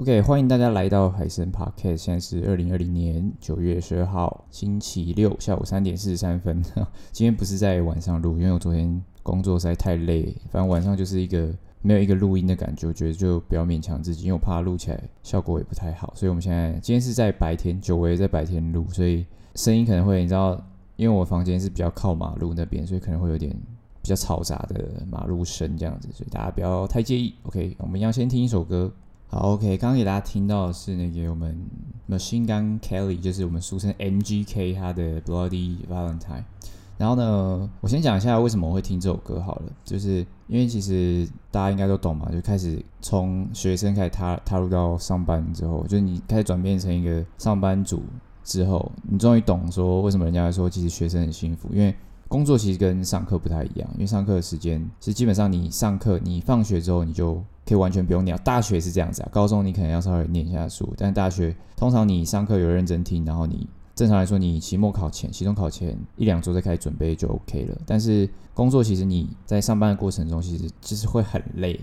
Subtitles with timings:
[0.00, 1.96] OK，欢迎大家来到海声 Podcast。
[1.96, 6.62] 现在是二零二零年九月十二号星期六下午三点四十三分。
[7.10, 10.32] 今天不是在晚上录，因为我昨天工作实在太累。
[10.52, 16.12] 反正晚上就是一个没有一个录音的感觉，我觉得就不要勉强自己，因为我怕录起来效果也不太好。
[16.14, 19.26] 所以我们现在今天是在白天，久违在白天录，所以
[19.56, 23.50] 声音可能会你知道，因为我房间是比较靠马路那边，所以可能会有点
[24.00, 27.34] 比较嘈杂的马路声这样子，所以大家不要太介意。
[27.42, 28.92] OK，我们要先听一首歌。
[29.30, 31.54] 好，OK，刚刚给大家听到的是那个我们
[32.08, 36.44] Machine Gun Kelly，就是我们俗称 MGK 他的 Bloody Valentine。
[36.96, 48.02] 然后呢，我先讲一下为什么我会听这首歌好了，就是因为其实大家应该都懂嘛，就开始从学生开始踏踏入到上班之后，就是你开始转变成一个上班族
[48.42, 51.94] 之后，你终于懂说为什么人家说其实学生很幸福，因为
[52.28, 57.42] 工作其实跟上课不太一样，因为上课的时间其实基本上你上课你放学之后你就。
[57.68, 59.28] 可以完全不用念，大学是这样子啊。
[59.30, 67.76] 高中你可能要稍微念一下书，但大学通常你上课有认真听，然后你正常来说，你期末考前、期中考前一两周再开始准备就 OK 了。
[67.84, 71.78] 但是工作其实你在上班的过程中，其实就是会很累。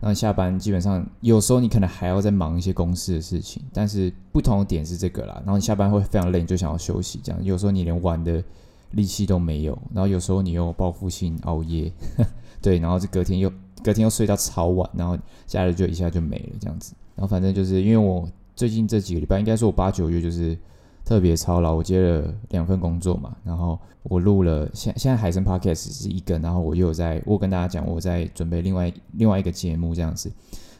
[0.00, 5.34] 然后下班基本上有时候你可能还要再忙一些公司的事情，但是不同的点是这个啦。
[5.44, 8.40] 然后你下班会非常累，你就想要休息，这样有时候你连玩的
[8.92, 11.92] 力气都没有，然后有时候你又报复性熬夜，
[12.62, 13.52] 对，然后就隔天又。
[13.82, 15.14] 隔天又睡到超晚，然后
[15.46, 16.94] 假日就一下就没了这样子。
[17.14, 18.26] 然后反正就是因为我
[18.56, 20.56] 最近这几个礼拜，应该说我八九月就是
[21.04, 23.36] 特别操劳，我接了两份工作嘛。
[23.44, 30.32] 然后我录了现现在海声 Podcast 是一个，然后我又有在我跟大家讲我在准备另外另外一个节目这样子，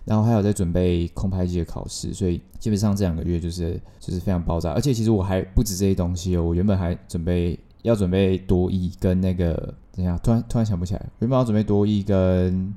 [0.06, 4.72] 然后还有在准备空拍机的考试，所以基本上这两个月就是就是非常爆炸。
[4.72, 12.74] 而且其实我还不止这些东西哦，我原本还准备要准备多益跟那个等下突然突然想不起来，原本要准备多益跟。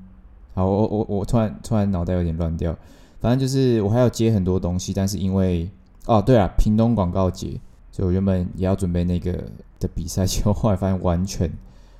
[0.53, 2.75] 好，我我我突然突然脑袋有点乱掉，
[3.19, 5.69] 反正就是我还要接很多东西，但是因为
[6.07, 9.31] 哦对啊，屏东广告节，所以我原本也要准备那个
[9.79, 11.47] 的比赛，结果后来发现完全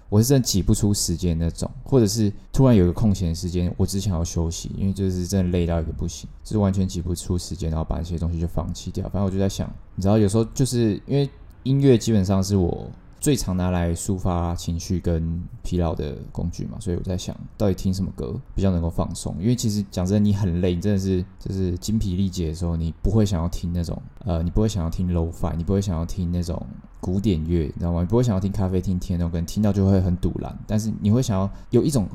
[0.09, 9.03] 我是真的挤不出时间那种，或者是突然有个空闲时间，我只想要休息，因为就是真的累到一个不行，就是完全挤不出时间，然后把那些东西就放弃掉。
[9.09, 11.29] 反正我就在想，你知道有时候就是因为
[11.67, 12.89] 音乐基本上是我。
[13.19, 19.35] 最常拿来抒发情绪跟疲劳的工具嘛，所以我在想到底听什么歌比较能够放松？
[19.39, 26.63] 因为其实讲真，你很累，你真的是就是精疲力竭的时候，你不会想要听那种呃，你不会想要听 low f i 你不会想要听那种
[27.01, 28.01] 古典乐，你知道吗？
[28.01, 30.55] 你不会想要听咖啡厅听那种，跟听到就会很赌烂。
[30.67, 32.07] 但是你会想要有一种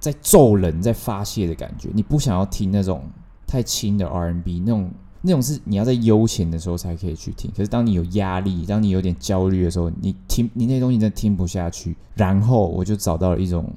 [0.00, 3.04] 在咒人、在发泄的感觉，你不想要听那种
[3.46, 4.90] 太轻的 R&B 那种。
[5.20, 11.96] 那种是你要在悠闲的时候才可以去听，可是当你有压力、当你有点焦虑的时候，你听你那些东西真的听不下去。
[12.14, 13.68] 然后我就找到了一种，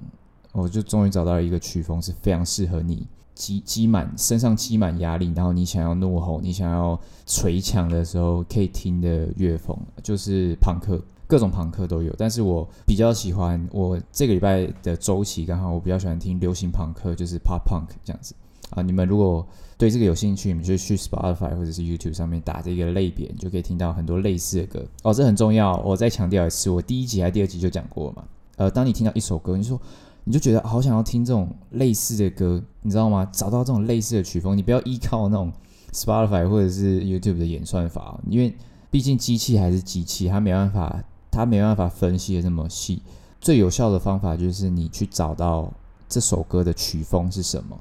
[0.52, 12.14] 我就终于找到了一个曲风是非常适合你积积满身上积满压力，然后你想要怒吼、你想要捶墙的时候可以听的乐风，就是朋克，各种朋克都有。
[12.18, 18.36] 但是我比较喜欢我这个礼拜的周期，刚好我比较喜欢听流行朋克，就是 Pop Punk 这样子
[18.70, 18.84] 啊。
[18.84, 19.44] 你们如果
[19.82, 25.12] 对这个有兴趣，你们就去 Spotify 或者是 YouTube 上面打这个类别，你就可以听到很多类似的歌哦。
[25.12, 28.24] 这很重要，我再强调一次，我第一集还是第二集就讲过嘛。
[28.58, 29.82] 呃，当你听到一首歌，你说
[30.24, 33.28] 你就觉得好想要听这种类似的歌，你知道吗？
[33.34, 35.52] 找到这种类似的曲风，你不要依靠那种
[35.92, 38.56] Spotify 或者是 YouTube 的演算法，因为
[38.92, 43.02] 毕竟机器还是机器，它没办法，它没办法分析的那么细。
[43.40, 45.74] 最有效的方法就是你去找到
[46.08, 47.76] 这首歌的曲风是什么，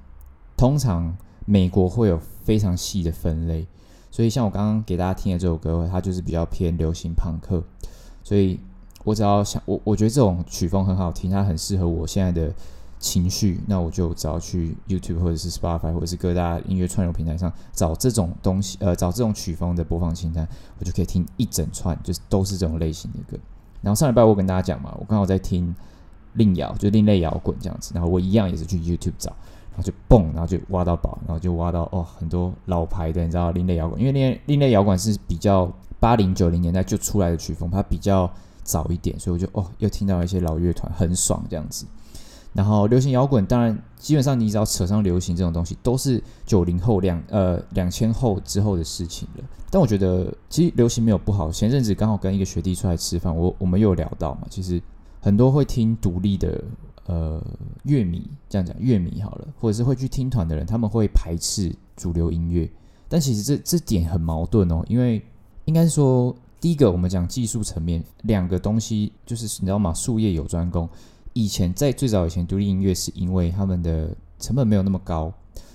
[0.57, 1.15] 通常。
[1.51, 3.67] 美国会有非常细的分类，
[4.09, 7.61] 所以像我刚刚给大家听的这首歌，它就是比较偏流行朋克，
[8.23, 8.61] 所以
[9.03, 12.55] 我只要想我我觉得这种曲风很好听，它很适合我现在的
[13.01, 20.47] 情绪，那我就只要去 YouTube 或者是 Spotify 或者是各大音乐串流平台上找这种东西，呃，找这种曲风的播放清单，
[20.79, 23.37] 我就可以听一整串，就是都是这种类型的歌。
[23.83, 25.75] 然后上礼拜我跟大家讲嘛，我刚好在听
[26.35, 29.35] 另摇，就另类摇滚这样子，然后我一样也是去 YouTube 找。
[29.71, 38.31] 然后就蹦，然后就挖到宝，然后就挖到哦，很多老牌的，你知道另类摇滚，因为另类另类摇滚是比较八零九零年代就出来的曲风，它比较
[38.63, 41.87] 早一点，所以我就哦又听到一些老乐团，很爽这样子。
[42.53, 49.45] 然后流行摇滚，当然基本上你只要扯上流行这种东西，都是九零后两呃两千后之后的事情了。
[49.71, 51.51] 但我觉得其实流行没有不好。
[51.53, 54.83] 前阵子刚好跟一个学弟出来吃饭，我我们又有聊到嘛，其实
[55.21, 56.61] 很多会听独立的。
[57.11, 57.43] 呃，
[57.83, 62.71] 乐迷这样讲，乐迷好了，或者是会去听团的人，他们会排斥主流音乐。
[63.09, 65.21] 但其实这这点很矛盾哦，因为
[65.65, 69.93] 应该说，第一个我们讲技术层面，两个东西就是你知道吗？
[69.93, 70.89] 术业有专攻。
[71.33, 75.33] 以前在最早以前，独立音乐是因为他们的成本没有那么高。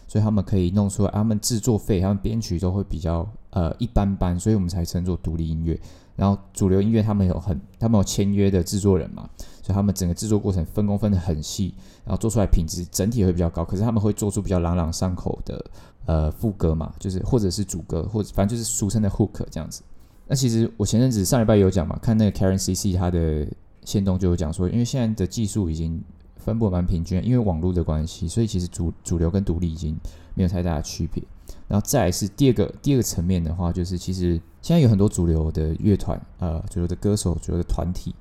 [0.08, 5.78] 所以他们可以弄出来，他们制作费、他们编曲都会比较呃一般般，所以我们才称作独立音乐。
[6.16, 9.28] 然后主流音乐他们有很，他们有签约的制作人嘛，
[9.66, 11.74] 所以他们整个制作过程分工分得很细，
[12.04, 13.66] 然后做出来品质整体会比较高。
[13.66, 15.66] 可是他们会做出比较朗朗上口的
[16.06, 19.82] 呃副歌嘛，就是或者是主歌，或者反正就是俗称的 hook 这样子。
[20.28, 23.48] 那其实我前阵子上礼拜有讲嘛，看那个 Karen CC 他的
[23.84, 26.00] 线动就有讲说，因为现在的技术已经
[26.38, 29.98] 分布蛮平均，因为网络的关系，所以其实主主流跟独立已经
[30.36, 31.24] 没有太大的区别。
[31.68, 38.14] 然后再来是第二个第二个层面的话，就是其实现在有很多主流的乐团，呃，主流的歌手、主流的团体，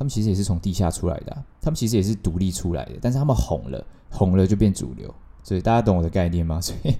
[0.00, 6.58] 他们其实也是从地下出来的，他们其实也是独立出来的，但是他们红了，红了就变主流，所以大家懂我的概念吗？
[6.62, 6.94] 所以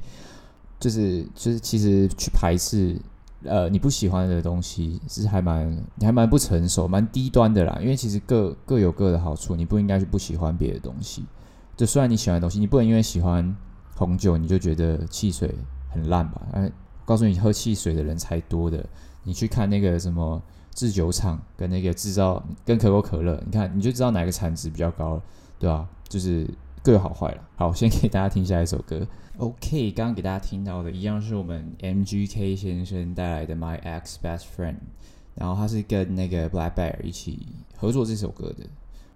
[0.79, 3.01] 就是就是其实去排斥
[3.45, 11.25] 呃你不喜欢的东西，是还蛮你还蛮不成熟、蛮低端的啦，因为其实各各有各的好处，你不应该去不喜欢别的东西。
[11.75, 13.57] 就虽然你喜欢的东西，你不能因为喜欢
[13.97, 15.55] 红酒你就觉得汽水。
[15.93, 16.41] 很烂吧？
[16.53, 16.71] 哎，
[17.05, 18.87] 告诉你，喝汽水的人才多的。
[19.25, 20.41] 你去看那个什么
[20.81, 25.23] 制酒厂跟那个制造跟可口可乐，你看你就知道哪个产值比较高了，
[25.59, 25.87] 对吧？
[26.09, 26.49] 就是
[26.83, 27.43] 各有好坏了。
[27.57, 29.07] 好，先给大家听下一首歌。
[29.37, 34.73] OK，刚刚给大家听到的一样是我们 MGK 先生带来的《My Ex Best Friend》，
[35.35, 37.47] 然后他是跟那个 Black Bear 一起
[37.77, 38.65] 合作这首歌的。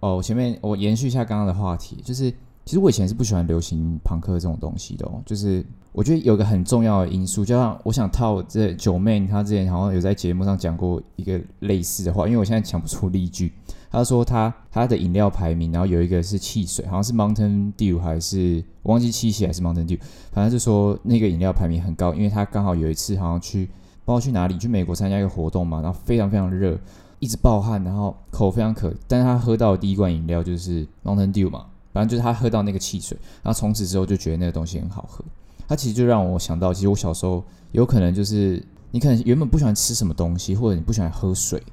[0.01, 2.31] 哦，前面我延续一下刚刚的话题，就是。
[2.65, 13.53] 其实我以前是不喜欢流行朋克这种东西的哦，就是我觉得有个很重要的因素，就像我想套这九妹，她之前好像有在节目上讲过一个类似的话，因为我现在讲不出例句。
[13.91, 19.99] 她说她她的饮料排名，然后有一个是汽水，好像是 Mountain Dew 还是我忘记七喜还是 Mountain Dew，
[20.31, 23.67] 反正就说那个饮料排名很高，因为她刚好有一次好像去
[24.03, 26.77] 不知道去哪里，去美国参加一个活动嘛，然后非常非常热，
[27.19, 31.67] 一直暴汗，然后口非常渴，但是她喝到的第一罐饮料就是 Mountain Dew 嘛。
[31.95, 35.23] 反正就是他喝到那个汽水，然后从此之后就觉得那个东西很好喝。
[35.65, 38.61] 他其实就让我想到，其实我小时候有可能就是
[38.91, 41.63] 你可能原本不喜欢吃什么东西，或者你不喜欢喝水，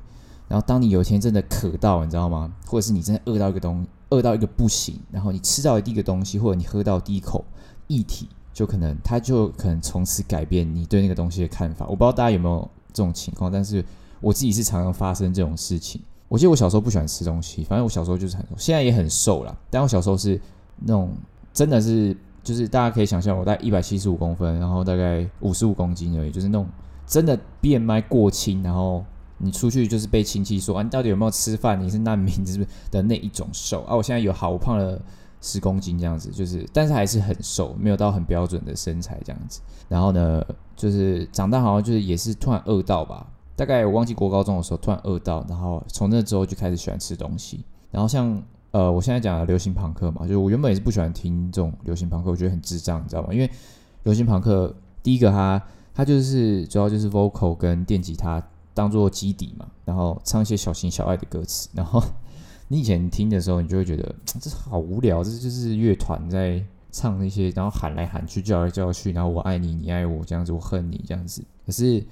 [0.46, 2.54] 然后当你有一天真的渴到，你知道吗？
[2.64, 7.44] 或者是你真的饿到一个东，饿到一个不行，然后你吃到第一个东西，或者你喝到第一口
[7.88, 11.84] 液体，就可能它就可能从此改变你对那个东西的看法。
[11.86, 13.84] 我不知道大家有没有这种情况，但是
[14.20, 16.00] 我自己是常常发生这种事情。
[16.32, 19.54] 我记得我小时候不喜欢吃东西，反正我小时候就是很瘦，现在也很瘦啦。
[19.68, 20.40] 但我小时候是
[20.78, 21.12] 那种
[21.52, 26.66] 真的是，就是大家可以想象，我大概一百七十五公分，然后大概五十五公斤而已，就是那种
[27.06, 29.04] 真的 BMI 过轻，然后
[29.36, 31.78] 你出去就是被亲戚说啊，你到底有没有吃饭？
[31.78, 33.94] 你是难民是不是的那一种瘦啊？
[33.94, 34.98] 我现在有好，胖了
[35.42, 39.60] 十公斤这样子，就是但是还是很瘦，没有到很标准的身材这样子。
[39.86, 40.42] 然后呢，
[40.74, 43.26] 就是长大好像就是也是突然饿到吧。
[43.54, 47.64] 大概我忘记国高中的时候突然饿到，然后从那之后就开始喜欢吃东西。
[47.90, 53.28] 然后像呃，我现在讲的流行朋克嘛，就是我原本也是不喜欢听这种流行朋克，我觉得很智障，你知道吗？
[53.32, 53.50] 因为
[54.04, 55.62] 流行朋克第一个它
[55.94, 61.68] 它就是主要就是 vocal 跟电吉他当做基底嘛，然后唱一些小情小爱的歌词。
[61.74, 62.02] 然后
[62.68, 71.44] 你以前听的时候，你就会觉得这好无聊，这就是乐团在唱那些，然后喊来喊去，叫来叫去，然后我爱你，你爱我这样子，我恨你这样子。
[71.66, 72.02] 可是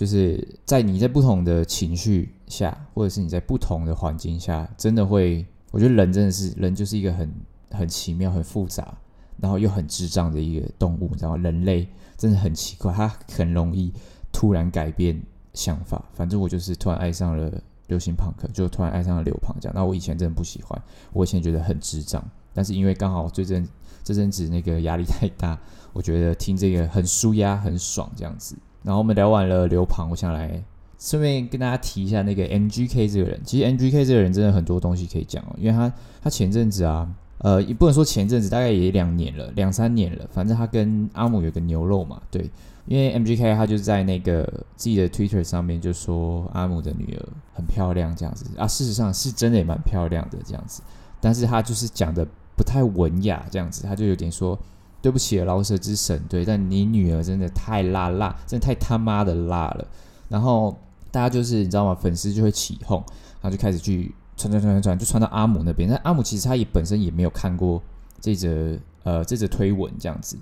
[0.00, 7.30] 就是在你在不同的情绪下，或者是你在不同的环境下，真的会，我觉得人真的是人，就是一个很
[7.70, 8.96] 很奇妙、很复杂，
[9.36, 11.42] 然后又很智障的一个动物，你知道吗？
[11.42, 11.86] 人类
[12.16, 13.92] 真的很奇怪，他很容易
[14.32, 15.20] 突然改变
[15.52, 16.02] 想法。
[16.14, 17.52] 反正我就是突然爱上了
[17.88, 19.74] 流行朋克，就突然爱上了流行这样。
[19.76, 23.68] 那我以前真的不喜欢，我以前觉得很智障，但是因为刚好最近
[24.02, 25.60] 这阵子那个压力太大，
[25.92, 28.56] 我觉得听这个很舒压、很爽这样子。
[28.82, 30.62] 然后我们聊完了流旁，我想来
[30.98, 33.40] 顺便跟大家提一下那个 MGK 这个人。
[33.44, 37.08] 其实 MGK 这个人真的很多东西可以讲哦，因为他他前阵子啊，
[37.38, 40.26] 呃，也不能说前阵子，大概也两年了，两三年了。
[40.32, 42.50] 反正他跟阿姆有个牛肉嘛，对。
[42.86, 44.42] 因为 MGK 他就在那个
[44.76, 50.82] 自己的 Twitter 上面就说阿姆的女儿很漂亮这样子啊，事实上是真的也蛮漂亮的这样子，
[51.20, 54.58] 但是他就是讲的不太文雅这样子，他就有点说。
[55.02, 59.86] 对不起，饶舌之神，对，但你女儿真的太辣辣，真的太他妈的辣了。
[60.28, 60.76] 然后
[61.10, 61.94] 大家就是你知道吗？
[61.94, 63.02] 粉丝就会起哄，
[63.40, 65.88] 然后就开始去传传传传传，就传到阿姆那边。
[65.88, 67.82] 但阿姆其实他也本身也没有看过
[68.20, 70.36] 这则呃这则推文这样子。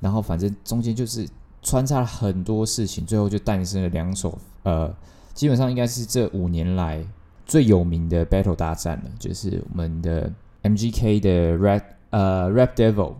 [0.00, 1.26] 然后反正中间就是
[1.62, 4.94] 穿插了很多事情，最后就诞生了两首呃，
[5.32, 7.02] 基本上应该是这五年来
[7.46, 10.30] 最有名的 battle 大战了，就是我们的
[10.62, 13.14] MGK 的 Rap 呃 Rap Devil。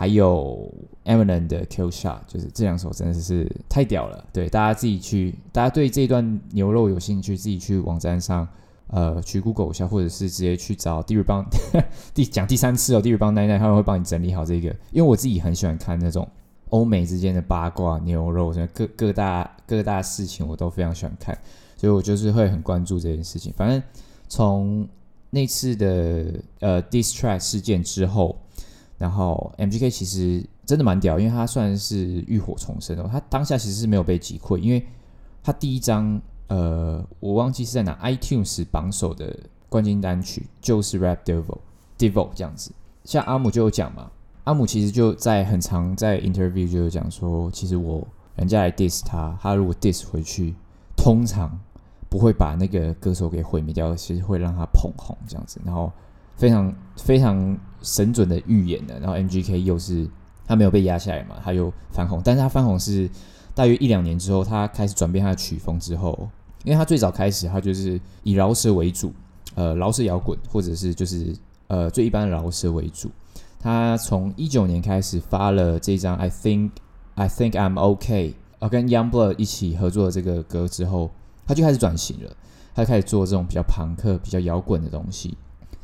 [0.00, 0.72] 还有
[1.04, 4.24] Eminem 的 Kill Shot，就是这两首真的是太屌了。
[4.32, 8.48] 对，大家自己去，大家对这段牛肉有兴趣，自己去网站上
[8.86, 11.44] 呃去 Google 一下，或者是直接去找 D-Rebound
[12.14, 14.70] 第讲第三次哦，D-Rebound 奶奶他们会帮你整理好这个。
[14.90, 16.26] 因为我自己很喜欢看那种
[16.70, 21.38] 欧美之间的八卦、牛肉什么各各大各大事情，我都非常喜欢看，
[21.76, 23.52] 所以我就是会很关注这件事情。
[23.54, 23.82] 反正
[24.30, 24.88] 从
[25.28, 28.40] 那次的呃 Diss Track 事件之后，
[29.00, 33.08] 然后 MGK 其实真的蛮屌，因为他算是浴火重生哦。
[33.10, 34.86] 他当下其实是没有被击溃，因为
[35.42, 39.34] 他第一张呃，我忘记是在哪 iTunes 榜首的
[39.70, 41.56] 冠军单曲就是 Rap Devil
[41.96, 42.72] Devil 这样子。
[43.04, 44.10] 像阿姆就有讲嘛，
[44.44, 50.54] 阿姆其实就在很常在 interview 就有讲说，其实我人家来 diss 他，他如果 diss 回去，
[50.94, 51.58] 通常
[52.10, 55.90] 不会把那个歌手给毁灭掉，其实会让他捧红这样子，然后。
[56.36, 60.08] 非常非常神准的预言的，然后 MGK 又是
[60.46, 63.08] 他没有被压下来嘛，他又翻红，但是他翻红是
[63.54, 66.28] 大约一两年之后，他开始转变他的曲风之后，
[66.64, 69.12] 因为他最早开始他就是以饶舌为主，
[69.54, 71.34] 呃，饶舌摇滚或者是就是
[71.68, 73.10] 呃最一般的饶舌为主，
[73.58, 76.70] 他从一九年开始发了这张 I Think
[77.14, 81.10] I Think I'm OK，呃，跟 Youngblood 一起合作的这个歌之后，
[81.46, 82.36] 他就开始转型了，
[82.74, 85.36] 他开始做这种比较朋克、比较摇滚的东西。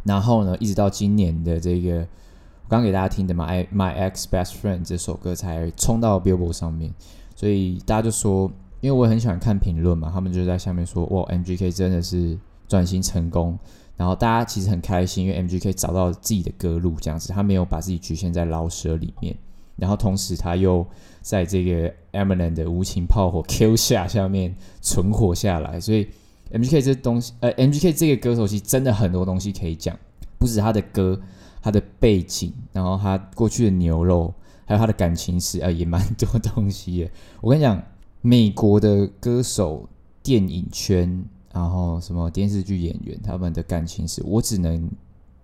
[0.06, 6.94] 然后呢，一直到今年的这个，我刚给大家听的，《My My Ex Best Friend》这首歌才冲到 Billboard 上面，
[7.34, 8.48] 所以大家就说，
[8.80, 13.58] 因为我很喜欢看评论嘛，他们就在下面说，哇，MGK 真的是转型成功，
[13.96, 19.36] 然后大家其实很开心，因为 MGK 找到自己的歌路，这样子，他没有把自己局限在老舍里面，
[19.74, 20.86] 然后同时他又
[21.20, 26.06] 在这个 Eminem 的无情炮火 Q 下下面存活下来，所以。
[26.52, 29.98] MGK 这东西，呃，MGK 这个歌手其实真的很多东西可以讲，
[30.38, 31.20] 不止他的歌，
[31.60, 34.32] 他的背景，然后他过去的牛肉，
[34.64, 37.10] 还有他的感情史，呃，也蛮多东西的。
[37.42, 37.82] 我跟你讲，
[38.22, 39.88] 美国的歌手、
[40.22, 44.88] 电影圈，然后什么电视剧演员，他们的感情史，我只能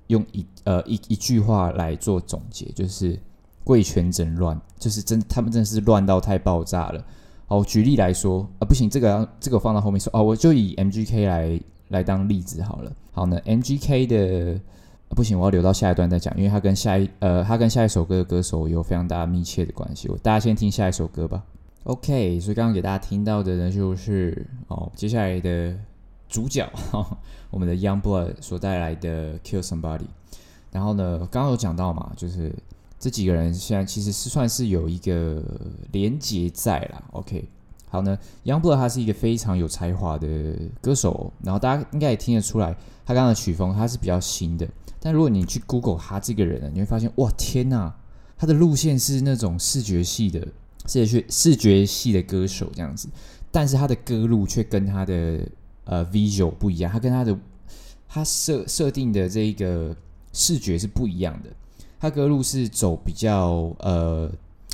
[0.07, 3.19] 用一呃一一句话来做总结，就是
[3.65, 7.05] 贵圈真乱，就是真，他们真的是乱到太爆炸了。
[7.53, 12.91] 哦，举例来说啊，不行，这个这个放到后面说哦，我就以 MGK 来来当例子好了。
[13.13, 14.59] 好呢，MGK 的
[15.11, 20.09] 不行，我要留到下一段再讲，因为他跟下一呃，他跟下一首歌的歌手有非常大密切的关系。
[20.09, 21.43] 我大家先听下一首歌吧。
[21.85, 25.77] OK，所以刚刚给大家听到的呢，就是哦，接下来的
[26.31, 27.07] 主角、哦，
[27.51, 30.07] 我们的 Youngblood 所带来的 Kill Somebody。
[30.71, 32.51] 然后呢，刚刚有讲到嘛，就是。
[33.03, 35.43] 这几个人现在其实是算是有一个
[35.91, 37.03] 连结在啦。
[37.11, 37.45] OK，
[37.89, 40.29] 好呢，Youngblood 他是一个非常有才华的
[40.81, 42.73] 歌手，然后大家应该也听得出来，
[43.05, 44.65] 他刚刚的曲风他是比较新的。
[45.01, 47.93] 但如果你去 Google 他这个人呢，你会发现，哇，天呐，
[48.39, 50.47] 他的路线是那种视觉系的
[50.87, 53.09] 视觉视觉系的歌手这样子，
[53.51, 55.41] 但是他的歌路却跟他的
[55.87, 57.37] 呃 visual 不一样，他跟他的
[58.09, 59.97] 他设设定的这个
[60.33, 61.51] 视觉是不一样的。
[62.03, 64.29] 他歌路是走比较呃，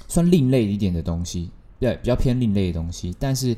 [0.08, 3.54] 算另类一点的东西，对，比较偏另类的东西，但是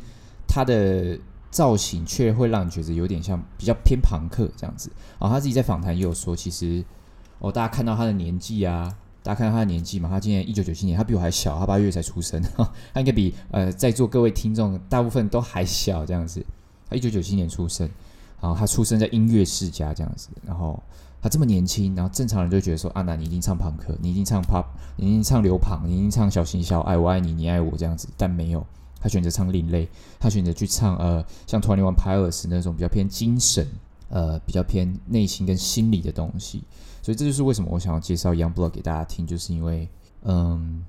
[0.48, 1.16] 他的
[1.52, 4.90] 造型却会让你觉得有点像比较偏朋克这样子。
[5.20, 6.84] 然后他自己在访谈也有说，其实
[7.38, 12.42] 哦，大家看到他的年纪啊，大家看到他的年纪嘛，他今年一九九七年，他比我还小，他八月才出生，
[12.92, 16.44] 他应该比呃在座各位听众大部分都还小这样子。
[16.88, 17.88] 他一九九七年出生，
[18.40, 20.82] 然后他出生在音乐世家这样子，然后。
[21.22, 24.64] 他这么年轻，然后正常人就觉得说：“啊，那你一定唱朋克，你一定唱 pop，
[24.96, 28.66] 你一定唱流旁，你一定唱小情小爱，我爱你，你爱我这样子。”但没有，
[29.00, 29.86] 他选择唱另类，
[30.18, 33.66] 他选择去唱呃，像 Twenty One Pilots 那种比较偏精神，
[34.08, 36.62] 呃，比较偏内心跟心理的东西。
[37.02, 39.88] 所以这就是为什么我想要介绍 Youngblood 给大家听，就是因为，
[40.22, 40.84] 嗯，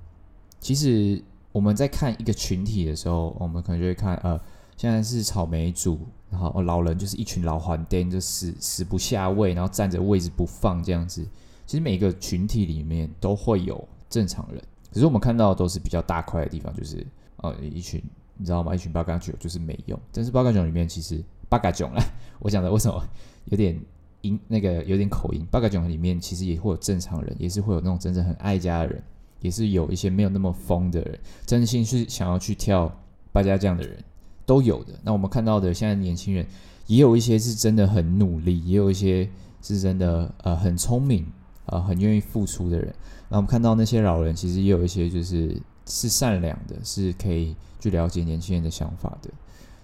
[0.60, 1.22] 其实
[1.52, 4.40] 我们在看一个群体的时候，我们可能就会看呃。
[4.82, 11.24] 现在是草莓族，然后老人就是一群老黄灯，就死死不下位，然后占着位置不放这样子。
[11.68, 14.60] 其实每个群体里面都会有正常人，
[14.92, 18.02] 可是我们看到都是比较大块的地方，就是呃一群
[18.38, 18.74] 你知道吗？
[18.74, 20.00] 一群八嘎囧就是没用。
[20.12, 22.04] 但是八嘎囧里面其实八嘎囧啦，
[22.42, 23.08] 我讲的为什么
[23.46, 23.80] 有点
[24.22, 25.46] 音那个有点口音？
[25.52, 29.04] 八嘎囧里面其实也会有正常人，也是会有那种真正很爱家的人，
[29.42, 32.92] 也是有一些没有那么疯的人，真心是想要去跳
[33.32, 34.04] 八家将的人。
[34.46, 34.94] 都有的。
[35.04, 36.46] 那我们看到的现在年轻人，
[36.88, 39.30] 也有一些是真的很努力，也有一些
[39.62, 41.26] 是真的呃很聪明、
[41.68, 42.94] 呃，很愿意付出的人。
[43.30, 45.56] 那我们看到那些老人，其实也有一些就是
[45.86, 49.30] 是善良的，是可以去了解年轻人的想法的。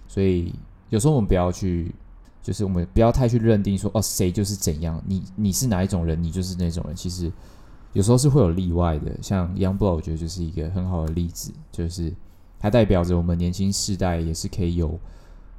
[0.06, 0.54] 所以
[0.90, 1.94] 有时候我们不要去，
[2.42, 6.94] 就是我们不要太去认定说哦谁就是怎样，你你是哪一种人，你就是那种人。
[6.94, 7.32] 其实
[7.92, 9.16] 有时候是会有例外的。
[9.22, 12.12] 像 Young Bro，我觉得就是一个很好的例子，就是。
[12.58, 14.98] 它代表着我们年轻世代也是可以有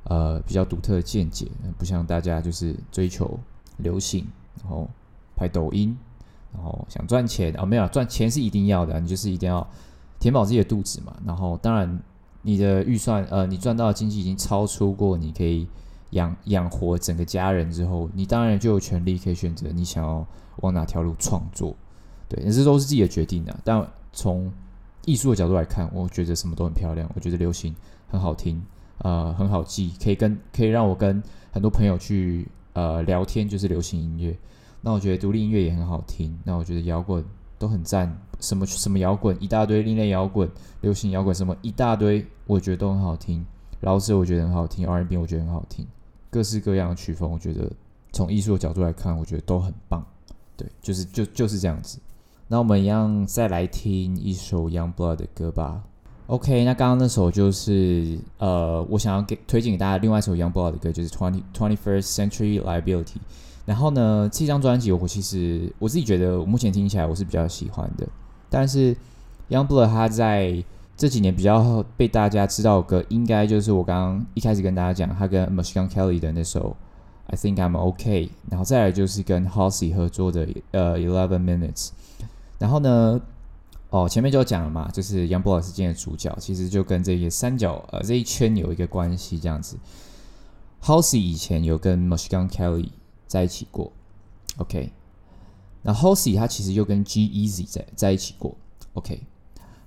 [0.03, 3.39] 呃比较独特的见解，不像大家就是追求
[3.77, 4.27] 流行，
[4.61, 4.87] 然后
[5.35, 5.97] 拍抖音，
[6.53, 9.65] 然后想赚钱啊，没有赚钱是一定要的，你就是一定要
[10.19, 11.15] 填饱自己的肚子嘛。
[11.25, 11.99] 然后当然
[12.41, 15.67] 你的预算呃你赚到的经济已经超出过你可以
[16.11, 20.25] 养养活整个家人之后，你当然就有权利可以选择你想要
[20.57, 21.75] 往哪条路创作，
[22.27, 23.57] 对，这都是自己的决定的。
[23.63, 24.51] 但从
[25.05, 27.09] 艺术的角度来看，我觉得什么都很漂亮。
[27.15, 27.75] 我觉得流行
[28.07, 28.61] 很好听，
[28.99, 34.37] 呃，很好记，可以跟可以让我跟很多朋友去呃聊天，就是流行音乐。
[34.81, 36.37] 那我觉得独立音乐也很好听。
[36.43, 37.23] 那我觉得摇滚
[37.57, 40.49] 都很赞，什么什么摇滚一大堆，另类摇滚、
[40.81, 43.45] 流行摇滚什么一大堆，我觉得都很好听。
[43.81, 45.87] 饶舌我觉得很好听，R&B 我觉得很好听，
[46.29, 47.71] 各式各样的曲风，我觉得
[48.11, 50.05] 从艺术的角度来看，我觉得都很棒。
[50.57, 51.97] 对，就是就就是这样子。
[52.51, 55.83] 那我们一样再来听一首 Young Blood 的歌吧。
[56.25, 63.17] OK，那刚刚那首就是呃，我想要给推荐给大家另外一首 Young Blood 的歌，就是 Twenty Twenty First Century Liability。
[63.67, 68.07] 然后呢，这张专辑我其实我自己觉得，我目前听起来我是比较喜欢的。
[68.49, 68.95] 但是
[69.49, 70.63] Young Blood 他在
[70.97, 76.75] 这几年比较被大家知道的歌，应该就是我刚刚一开始跟大家讲，他跟 Machine Kelly 的那首
[77.27, 78.31] I Think I'm OK。
[78.49, 81.89] 然后再来就是跟 Halsey 合作的呃 Eleven Minutes。
[82.59, 83.19] 然后呢，
[83.89, 89.77] 哦，前面就讲了嘛，就是 Yungblud 事件的主角，其实就跟这些三角呃这一圈有一个关系，这样子。
[90.83, 92.89] Halsey 以前有跟 Machine Gun Kelly
[93.27, 93.91] 在一起过
[94.57, 94.91] ，OK。
[95.81, 98.55] 那 Halsey 他其实又跟 G-Eazy 在在一起过
[98.93, 99.21] ，OK。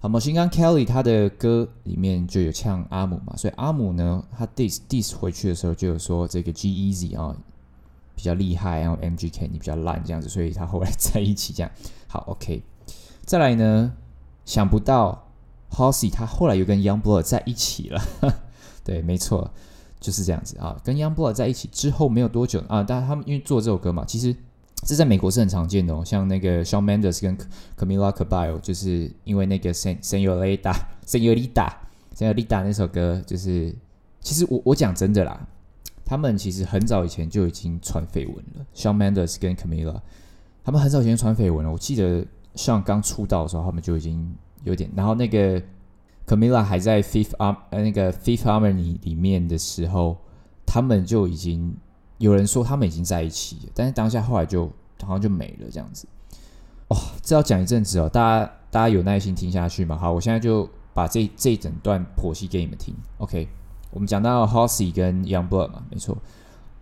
[0.00, 7.36] 好，Machine Gun Kelly 他的歌里面就有呛阿姆嘛，所以阿姆呢，他 diss diss 回去的时候就有说这个 G-Eazy 啊。
[8.14, 11.72] 比较厉害，然后 MGK 你比较烂这样子，所以他后来 在一起这样。
[12.12, 12.62] 好，OK。
[13.24, 13.94] 再来呢，
[14.44, 15.30] 想不到
[15.70, 18.02] Halsey 他后来又跟 Yungblud 在一起了。
[18.84, 19.50] 对，没错，
[19.98, 20.78] 就是这样子啊。
[20.84, 24.36] 跟 Yungblud 在一起之后没有多久啊，但他们因为做这首歌嘛，其实
[24.84, 26.04] 这在美国是很常见的哦。
[26.04, 27.34] 像那个 Shawn Mendes 跟
[27.78, 30.76] Camila Cabello，就是因为那个 Sen Senorita
[31.06, 31.72] Senorita
[32.14, 33.74] Senorita 那首歌，就是
[34.20, 35.48] 其实我我讲真的啦。
[36.04, 39.98] 他们其实很早以前就已经传绯闻了，Shawn Mendes 跟 Camila，
[40.64, 41.70] 他们很早以前传绯闻了。
[41.72, 44.90] 我记得像刚出道的时候，他们就已经有点。
[44.94, 45.60] 然后那个
[46.26, 50.16] Camila 还在 Fifth Arm 呃那个 Fifth Harmony 里面的时候，
[50.64, 51.74] 他们就已经
[52.18, 54.66] 有人说他们已经在一起了，但是当下后来就
[55.02, 56.06] 好像就没了这样子。
[56.88, 59.96] 哇、哦，这要讲一阵子哦，大家大家有耐心听下去嘛？
[59.96, 63.48] 好，我现在就把这这一整段剖析给你们听，OK。
[63.90, 66.16] 我们讲到 Halsey 跟 Yungblud 嘛，没错，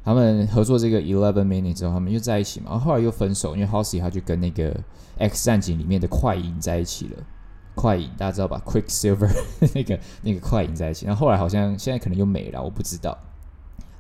[0.03, 4.75] 他们合作这个 Eleven Minutes 之后，他们又在一起嘛，后来又分手，因为 Halsey 他就跟那个
[5.19, 7.17] X 战警里面的快银在一起了，
[7.75, 9.31] 快银大家知道吧？Quicksilver
[9.75, 13.17] 那个那个快银在一起，然后后来好像现在可能又没了，我不知道。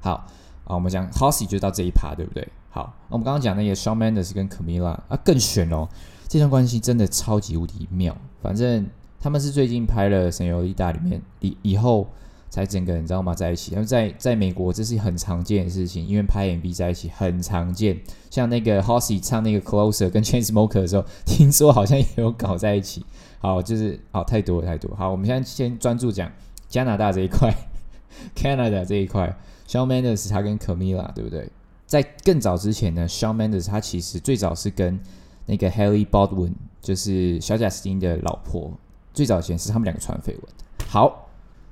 [0.00, 0.26] 好
[0.64, 2.48] 啊，我们讲 Halsey 就到这一趴，对不对？
[2.70, 5.86] 好，我们刚刚讲那个 Shawn Mendes 跟 Camila 啊，更悬哦，
[6.28, 8.16] 这段关系真的超级无敌妙。
[8.40, 8.86] 反正
[9.20, 12.08] 他们是最近拍了《神游异大》里面以以后。
[12.50, 13.32] 才整个你知道吗？
[13.32, 17.98] 在一起，然后在在美国这是很常见的事情，因为拍 MV 在一起很常见。
[18.28, 23.06] 像那个 Halsey 唱那个 Closer 跟 Chainsmoker 的时候， 听说好像也有搞在一起。
[23.38, 24.94] 好，就是好太多了太多。
[24.96, 26.30] 好，我们现在先专注讲
[26.68, 27.54] 加拿大这一块，
[28.36, 29.34] Canada 这一块。
[29.68, 31.48] Shawn Mendes 他跟 Camila 对不对？
[31.86, 34.98] 在更早之前呢，Shawn Mendes 他其实最早是跟
[35.46, 38.72] 那个 Haley Baldwin，就是小贾斯汀的老婆，
[39.14, 40.42] 最早前是他们两个传绯闻。
[40.88, 41.29] 好。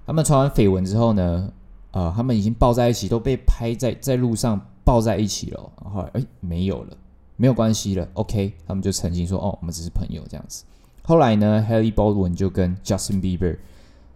[0.08, 1.52] 他们传完绯闻之后呢，
[1.90, 5.70] 呃，他们已经抱在一起，都被拍在在路上抱在一起了。
[5.84, 6.96] 然后哎，没有了，
[7.36, 8.08] 没有关系了。
[8.14, 10.64] OK，他们就澄清说，哦，我们只是朋友这样子。
[11.02, 13.58] 后来呢，Haley Baldwin 就跟 Justin Bieber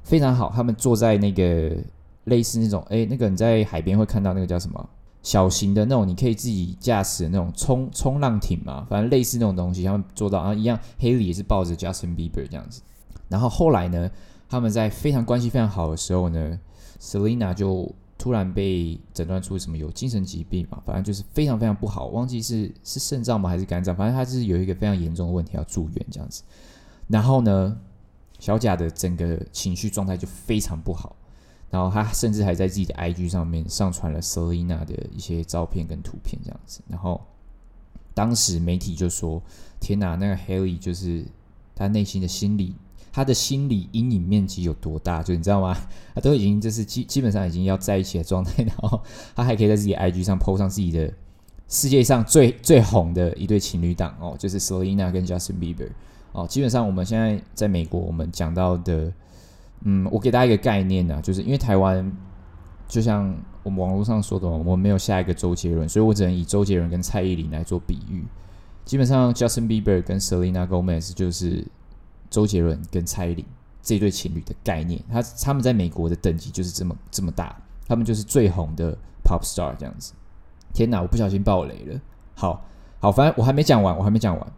[0.02, 1.76] 非常好，他们坐在那个
[2.24, 4.88] 类似那种，哎，那个你在海边会看到那个叫什么
[5.22, 12.80] 小型的那种，你可以自己驾驶的那种冲冲浪艇嘛，反正类似那种东西，他们做到，然后一样，Haley 也是抱着 Justin Bieber 这样子。
[13.28, 14.10] 然后后来呢？
[14.52, 16.60] 他们在非常关系非常好的时候呢
[17.00, 26.42] ，Selena 就突然被诊断出什么有精神疾病嘛，反正就是非常非常不好，忘记是是肾脏吗还是肝脏，反正他是有一个非常严重的问题要住院这样子。
[27.08, 27.80] 然后呢，
[28.40, 31.16] 小贾的整个情绪状态就非常不好，
[31.70, 36.82] 然后他甚至还在自己的 IG 上面上传了 Selena 的一些照片跟图片这样子。
[36.88, 37.18] 然后
[38.12, 39.42] 当时媒体就说
[39.80, 41.24] ：“天哪，那个 Haley 就是
[41.74, 42.76] 他内心的心理。”
[43.12, 45.22] 他的心理阴影面积有多大？
[45.22, 45.76] 就你知道吗？
[46.14, 49.00] 他都已经就是基基本上已经要在一起的状态，然后
[49.34, 51.12] 他还可以在自己 IG 上 po 上自己的
[51.68, 55.88] 世界上最最红的一对情侣档哦，就是 Selena 跟 Justin Bieber
[56.32, 56.46] 哦。
[56.46, 59.12] 基本上我们现在在美国，我们讲到的，
[59.84, 62.10] 嗯，我给大家一个概念呢、就是因为台湾
[62.88, 68.24] 就像我们网络上说的，我们没有下一个周杰伦，所以我只能以周杰伦跟蔡依林来做比喻。
[68.84, 71.64] 基本上，Justin Bieber 跟 Selena Gomez 就是
[72.32, 73.44] 周杰伦跟蔡依林
[73.82, 75.00] 这对情侣的概念。
[75.08, 77.54] 他他们在美国的等级就是这么这么大，
[77.86, 80.14] 他们就是最红的 Pop Star 这样子。
[80.72, 82.00] 天哪，我不小心爆雷了。
[82.34, 82.64] 好
[82.98, 84.52] 好，反正我还没讲完，我还没讲完。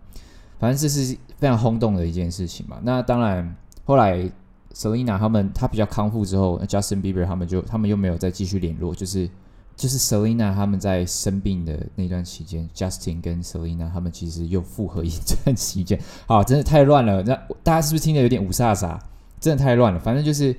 [0.60, 2.78] 反正这是非常轰动的一件事情嘛。
[2.82, 4.30] 那当然，后来
[4.72, 9.28] Selena 他们他比较康复之后，Justin Bieber 他们就他们又没有再继续联络，就是
[9.76, 15.10] 就是 Selena 他们在生病的那段期间，Justin 跟 Selena 他们其实又复合一
[15.44, 15.98] 段期间。
[16.26, 17.22] 好，真的太乱了。
[17.22, 18.98] 那大家是不是听得有点五煞煞？
[19.40, 19.98] 真的太乱了。
[19.98, 20.54] 反正就是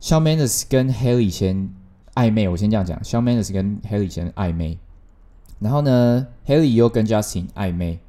[0.00, 1.70] Shawn Mendes 跟 Haley 先
[2.14, 4.78] 暧昧，我先这样讲，Shawn Mendes 跟 Haley 先暧昧，
[5.58, 8.00] 然后呢，Haley 又跟 Justin 暧昧。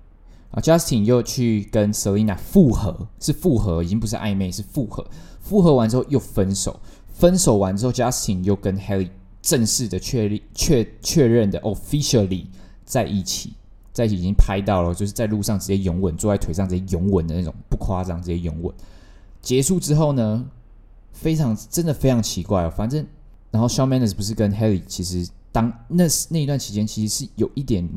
[0.51, 5.05] 啊，Justin 又去跟 Selena 复合，是复合，已经不是暧昧，是复合。
[5.39, 6.77] 复合完之后又分手，
[7.13, 12.45] 分手完之后，Justin 又跟 Haley 正式的确立、确确认的 officially
[12.85, 13.53] 在一起，
[13.91, 18.73] 在一起已经拍到了，就是在路上直接拥吻，坐在腿上直接拥吻的那种，不夸张，直接拥吻。
[19.41, 20.45] 结束之后呢，
[21.11, 23.05] 非常真的非常奇怪哦，反正
[23.51, 27.87] 然后 Shawn Mendes 不是跟 Hailey 其实当那那一段期间其实是有一点。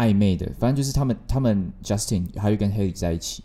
[0.00, 3.44] 暧昧的，反正就是他们，他们 Justin 还有跟 Hailey 在一起。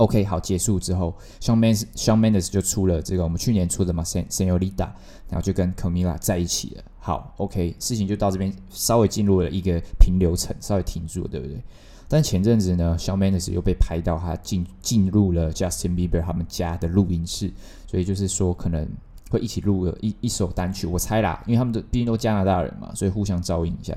[0.00, 4.88] OK，好，结束之后，Sean Mendes 就出了这个我们去年出的嘛，Sen Senorita，
[5.28, 6.82] 然后就跟 Camila 在一起了。
[6.98, 11.62] 好，OK，事情就到这边稍微进入了一个平流程，稍微停住了，对不对？
[12.08, 17.52] 但前阵子呢，Shawn Mendes 又被拍到他进进入了 Justin Bieber 他们家的录音室，
[17.86, 18.88] 所以就是说可能
[19.28, 23.94] 会一起录了一一首单曲，我猜啦，因为他们的毕竟都加拿大人嘛，所以互相照应一下。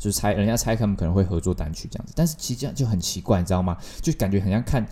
[0.00, 3.76] 就是猜，人家猜他们可能会合作单曲这样子，但是其实这样就很奇怪，你知道吗？
[4.00, 4.84] 就感觉很像看，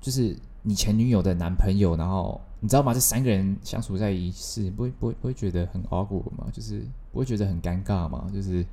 [0.00, 2.94] 就是你前女友的男朋友，然后你知道吗？
[2.94, 6.46] 这三个人相处在一起，不会不会不会觉得很 awkward 吗？
[6.52, 8.30] 就是不会觉得很尴尬吗？
[8.32, 8.64] 就是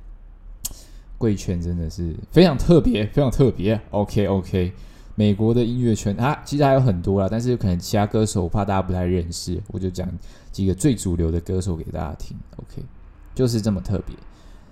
[1.18, 3.80] 贵圈真的是非常特别，非常特别。
[3.90, 4.72] OK OK，
[5.16, 10.08] 美国的音乐圈啊，其实还有很多啦，但是可能其他歌手我怕大家不太认识，我就讲
[10.52, 12.36] 几个最主流的歌手给大家听。
[12.56, 12.84] OK，
[13.34, 14.14] 就是这么特别。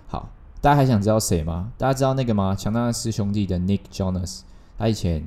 [0.06, 0.30] 好。
[0.60, 1.72] 大家还想知道谁吗？
[1.78, 2.54] 大家知道那个吗？
[2.54, 4.40] 强大的四兄弟的 Nick Jonas，
[4.76, 5.24] 他以前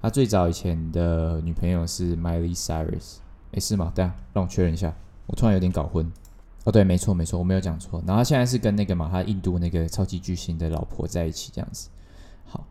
[0.00, 3.16] 他最早以前的女朋友是 Miley Cyrus，
[3.50, 3.90] 诶，是吗？
[3.92, 4.94] 对啊，让我确认一下，
[5.26, 6.10] 我突然有点搞混。
[6.64, 8.00] 哦，对，没错没错，我没有讲错。
[8.06, 11.88] 然后他现在是跟那个嘛，他印度那个超级巨星的老婆在一起，这样子。
[12.44, 12.64] 好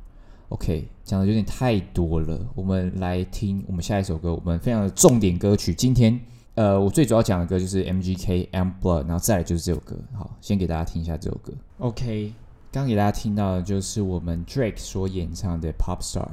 [0.48, 6.18] ，OK，讲的有点太多了，我们来听我们下一首歌，我们非常的重点歌曲，今天。
[6.56, 9.96] 呃，我最主要讲的歌就是 MGK Amp Blood，然后再来就是这首歌。
[10.14, 11.54] 好，先给大家听一下这首歌。
[11.78, 12.34] OK，
[12.72, 16.28] 刚给大家听到的就是我们 Drake 所演唱的 Pop Star。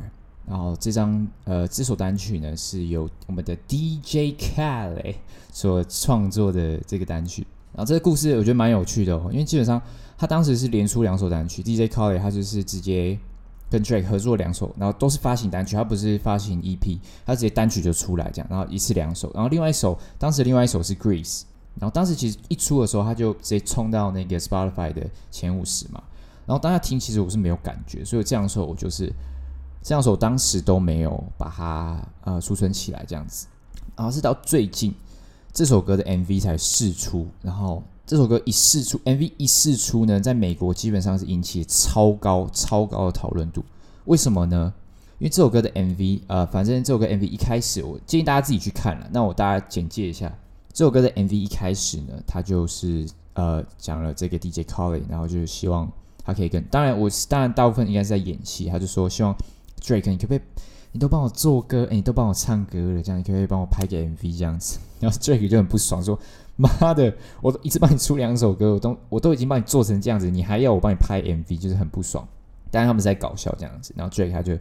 [0.47, 5.15] 然后这张呃这首单曲呢是由我们的 DJ Khaled
[5.53, 7.47] 所创作的这个单曲。
[7.73, 9.81] 然后这个故事我觉得蛮有趣的哦，因为基本上
[10.17, 13.19] 他当时是连出两首单曲，DJ Khaled 他就是直接。
[13.71, 21.43] 跟 Drake 合作两首，然后都是发行单曲，他不是发行 EP，他直接单曲就出来这样，然后一次两首，然后另外一首，当时另外一首是 Grease，
[21.79, 26.03] 然后当时其实一出的时候，他就直接冲到那个 Spotify 的前五十嘛，
[26.47, 29.13] 然后大家听其实我是没有感觉，所以这样说我就是
[29.83, 33.47] 这样说，我当时都没有把它呃储存起来这样子，
[33.97, 34.95] 然后是到最近
[35.53, 37.83] 这首歌的 MV 才释出，然后。
[38.07, 43.63] 这首歌一释出，MV 一释出呢，在美国基本上是引起超高、超高的讨论度。
[44.07, 44.73] 为什么呢？
[45.19, 49.07] 因为这首歌的 MV，呃，反正这首歌 MV 一开始，我建议大家自己去看了。
[49.13, 50.35] 那我大家简介一下，
[50.73, 55.87] 这首歌的 MV 一开始呢，它就是呃讲了这个 DJ Khaled，然后就是希望
[56.25, 59.37] 他可以跟，当然我当然大部分应该是在演戏，他就说希望
[59.83, 60.41] Drake，你可不可以，
[60.99, 64.81] 你都帮我做歌，诶，你都帮我唱歌了，这样你可以帮我拍个 MV 这样子？
[64.99, 66.19] 然后 Drake 就很不爽说。
[66.57, 67.15] 妈的！
[67.41, 72.27] 我一直帮你出两首歌，我都我都已经帮你做成这样子，你还要我帮你拍 MV，就是很不爽。
[72.73, 74.59] 当然他们在搞笑这样子，然后 Drake 他就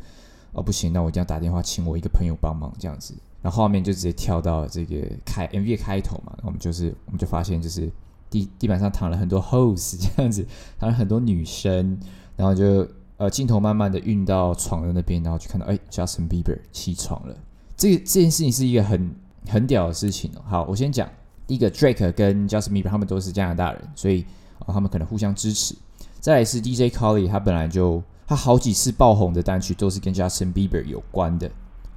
[0.51, 3.15] 哦不行，那我一定要打电话请我一个朋友帮忙这样子。
[3.41, 4.95] 然后画面就直接跳到这个
[5.25, 7.91] 开 MV 的开头嘛，我们就是我们就发现就是
[8.29, 10.45] 地地板上躺了很多 hoes 这样子，
[10.77, 11.97] 躺了很多女生，
[12.35, 17.35] 然后就呃镜头慢慢的运到床的那边，然后就看到哎 Justin Bieber 起床了。
[17.75, 19.15] 这个这件事情是一个很
[19.47, 20.41] 很屌的事情哦。
[20.47, 21.07] 好，我先讲。
[21.45, 24.25] 第一个 Drake 跟 Justin Bieber 他们都是加拿大人，所以、
[24.67, 25.73] 他们可能互相支持。
[26.19, 31.49] 再来是 DJ Khaled，他本来就他好几次爆红的单曲都是跟 Justin Bieber 有关的。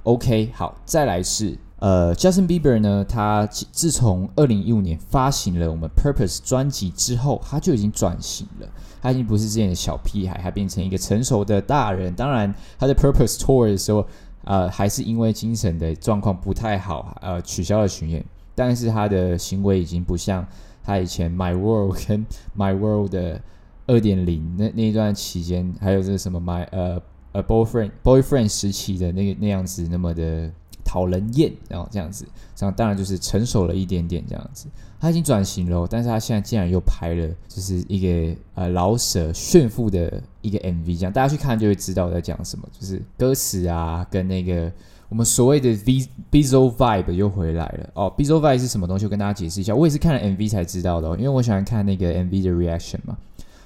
[0.03, 8.69] OK，好，再来是呃 Justin Bieber 呢，他自从二零一五年发行了我们 Purpose 专辑之后，他就已经转型了，
[9.01, 12.13] 他已经不是之前的小屁孩，他变成一个成熟的大人。
[12.13, 14.05] 当然，他在 Purpose Tour 的时候，
[14.43, 18.23] 呃，还是因为精神的状况不太好，呃，取消了巡演。
[18.53, 20.45] 但是他的行为已经不像
[20.83, 22.23] 他以前 My World 跟
[22.55, 23.41] My World 的
[23.87, 30.51] 二点零那那一段期间，还有这个什么 My 呃呃 Boyfriend Boyfriend 时期的那个那样子那么的
[30.91, 34.67] 讨人厌，然后这样子，这样当然就是成熟了一点点这样子。
[34.99, 44.69] 他已经转型了，但是他现在竟然又拍了，就是一个呃老舍炫富的一个 MV，这样大家去看就会知道我在讲什么，就是歌词啊跟那个
[45.07, 48.13] 我们所谓的 V Bizo Vibe 又回来了哦。
[48.17, 49.05] Bizo Vibe 是什么东西？
[49.05, 53.17] 我跟大家解释一下，我也是看了 MV 才知道的，哦，因为我喜欢看那个 MV 的 reaction 嘛，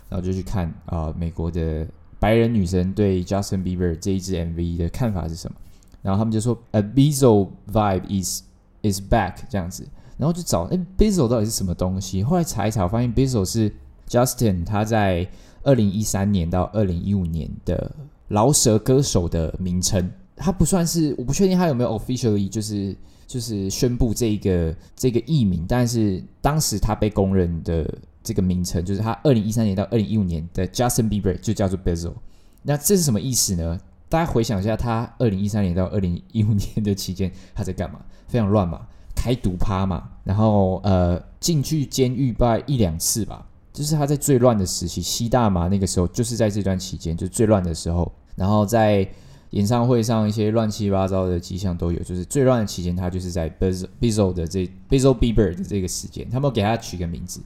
[0.09, 5.57] 然后就去看啊，呃，美国的白人女生对 Justin Bieber 这一支 MV 的看法是什么，
[6.05, 8.43] 然后他们就说 A Bizo Vibe is
[8.83, 9.83] is back 这样子。
[10.17, 12.23] 然后就找哎，Bizo 到底是什么东西？
[12.23, 13.73] 后来查一查，我发现 Bizo 是
[14.07, 15.27] Justin 他在
[15.63, 17.91] 二零一三年到二零一五年的
[18.27, 20.09] 饶舌歌手的名称。
[20.35, 27.91] 他不算是，我不确定他有没有 officially 就是就是宣布这个这个艺名，但是当时他被公认的
[28.23, 32.13] 这个名称，就是他二零一三年到二零一五年的 Justin Bieber 就叫做 Bizo。
[32.61, 33.79] 那这是什么意思呢？
[34.15, 37.99] 大家回想一下，他二零一三年到二零一五年的期间他在干嘛？
[38.29, 38.87] 非常乱嘛。
[39.13, 49.05] 开毒趴嘛，然后呃进去监狱拜一两次吧，就是他在最乱的时期吸大麻那个时候，就是在这段期间就最乱的时候，然后在
[49.49, 57.41] 演唱会上一些乱七八糟的迹象都有，就是最乱的期间他就是在 Bizo 的这 bizzo Bieber 的这个时间，他们给他取个名字，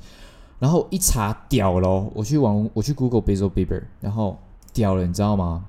[0.60, 4.38] 然后一查屌咯，我去网我去 Google Bizo Bieber，然后
[4.72, 5.66] 屌了，你知道吗？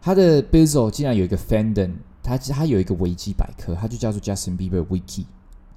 [0.00, 1.92] 他的 Bizo 竟然有一个 fandom。
[2.20, 5.24] 他他有一个维基百科，他就叫做 Justin Bieber Wiki，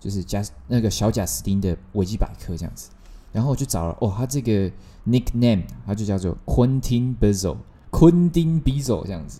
[0.01, 2.89] 就是贾那个小贾斯汀的维基百科这样子。
[3.31, 4.69] 然后我就找了，哦，他这个
[5.07, 7.55] nickname 他就叫做 Quentin Bizo，
[7.89, 9.39] 昆汀 Bizo 这样子。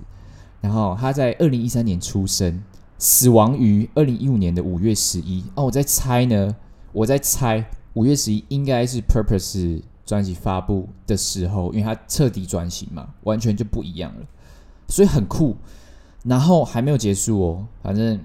[0.62, 2.64] 然后他在二零一三年出生，
[2.98, 5.44] 死亡于二零一五年的五月十一。
[5.56, 6.56] 哦，我在猜呢，
[6.94, 14.26] 我在猜五月十一应该是 Purpose 专辑发布的时候，因为他彻底转型嘛，完全就不一样了，
[14.92, 15.56] 所以很酷。
[16.24, 18.20] 然后还没有结束哦，反正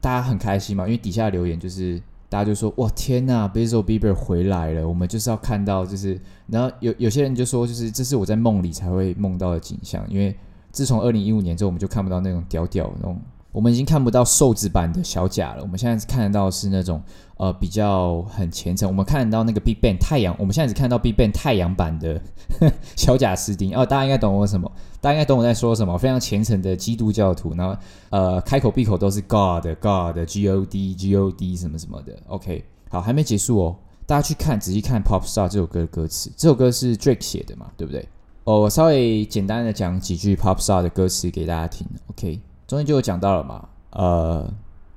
[0.00, 2.00] 大家很开心嘛，因为底下留言就是
[2.30, 10.34] 大家就说哇天呐，Bizo Bieber 回来了，我们就是要看到，就是然后有有些人就说就是这是我在梦里才会梦到的景象，因为
[10.72, 13.20] 自从二零一五年之后，我们就看不到那种屌屌那种。
[13.54, 17.00] 我们已经看不到瘦子版的小贾了，我们现在看得到是那种
[17.36, 18.88] 呃比较很虔诚。
[18.88, 22.20] 我们看得到那个 Big Bang 太阳，我们现在只看到 Big Bang 太阳版的
[22.58, 23.72] 呵 小贾斯汀。
[23.72, 24.68] 哦，大家应该懂我什么？
[25.00, 25.96] 大家应该懂我在说什么？
[25.96, 27.76] 非常虔诚的基督教徒，然后
[28.10, 32.12] 呃开口闭口都是 God God G O D G O D 什么什么的。
[32.26, 38.04] OK，好，还没结束哦，大家去看仔细看 Pop Star 这首歌的歌词，这首歌是 Drake 写的嘛，对不对？
[38.42, 41.86] 哦，我稍微简单的讲几句 Pop Star 的歌词给大家听。
[42.08, 42.40] OK。
[42.66, 44.52] 中间就有讲到了嘛，呃，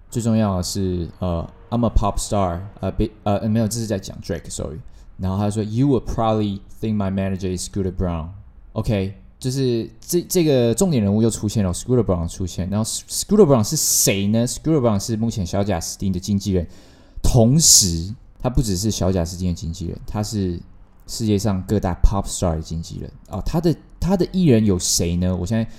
[0.09, 4.79] 最重要的是呃，I'm a pop star，呃，别呃没有，这是在讲 Drake，sorry。
[5.17, 9.15] 然后他说，You would probably think my manager is Scooter Brown，OK？
[9.39, 12.69] 就是这这个重点人物又出现了，Scooter Brown 出现。
[12.69, 16.65] 然后 Scooter Brown 是谁呢？Scooter Brown 是目前小贾斯汀的经纪人，
[17.21, 20.59] 同时他不只是小贾斯汀的经纪人，他是
[21.05, 23.41] 世界上各大 pop star 的经纪人哦。
[23.45, 25.35] 他的他的艺人有谁呢？
[25.35, 25.69] 我现在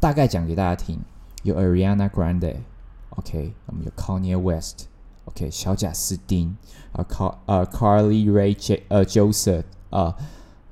[0.00, 0.98] 大概讲给大家听。
[1.46, 6.56] 有 Ariana Grande，OK，我们有 Kanye West，OK，小贾斯汀，
[6.92, 10.16] 啊，Car，呃，Carly Rae J，呃，Joseph，啊，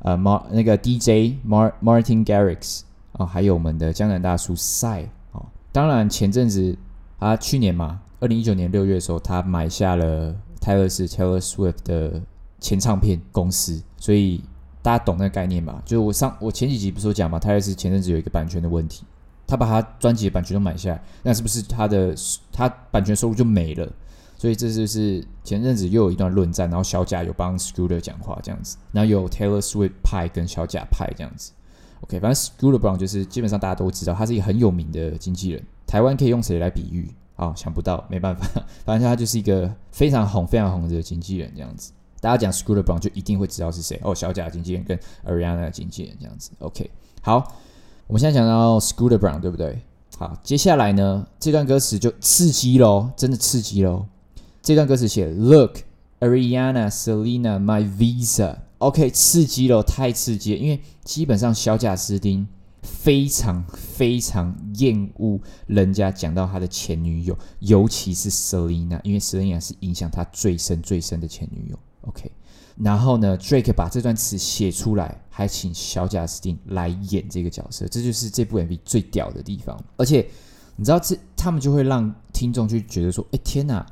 [0.00, 2.80] 呃，Mar 那个 DJ Mar Martin Garrix，
[3.12, 6.76] 啊，还有我们的江南大叔 Psy，啊，当然前阵子
[7.20, 12.20] 他去年嘛，二零一九年六月的时候，他买下了泰勒斯 Taylor Swift 的
[12.58, 14.42] 前唱片公司，所以
[14.82, 15.80] 大家懂那个概念吧？
[15.84, 19.04] 就是我上我前几集不是有讲嘛，泰勒斯前阵子有一个版权的问题。
[19.46, 22.14] 他把他专辑的版权都买下来，那是不是他的
[22.52, 23.90] 他版权收入就没了？
[24.36, 31.52] 所以这就是前阵子又有一段论战，然后小贾有帮 Scooter 讲话这样子，然后有 Taylor Swift 派跟小贾派这样子。
[32.00, 35.62] OK，反正 Scooter Brown 就是基本上大家都知道，他是一个很有名的经纪人。
[35.86, 37.08] 台湾可以用谁来比喻？
[37.36, 38.46] 啊，想不到，没办法，
[38.84, 41.92] 反正他就是一个非常红、非常红的经纪人这样子。
[42.20, 46.50] 大家讲 Scooter Brown 就一定会知道是谁哦，小贾经纪人跟 Ariana 的经纪人这样子。
[46.58, 46.90] OK，
[47.22, 47.56] 好。
[48.06, 49.80] 我们现在讲到 Scooter Braun，对不对？
[50.18, 54.06] 好，接下来呢，这段歌词就刺激喽，真的刺激喽。
[54.62, 55.78] 这段歌词写：Look,
[56.20, 58.58] Ariana, Selena, my visa。
[58.78, 60.60] OK，刺激喽，太刺激了。
[60.60, 62.46] 因为基本上小贾斯汀
[62.82, 71.78] 非常非常厌恶人家讲到他的前女友，尤其是 Selena，因为 Selena 是影响他最深最深的前女友。
[72.02, 72.30] OK。
[72.76, 79.78] 然后呢，Drake 把这段词写出来，还请小贾斯汀来演这个角色，这就是这部 MV 最屌的地方。
[79.96, 80.26] 而且，
[80.74, 83.86] 你知道这他们就会让听众就觉得说：“哎，天哪